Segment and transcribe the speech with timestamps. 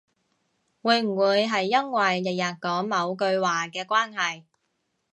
[0.81, 4.41] 會唔會係因為日日講某句話嘅關係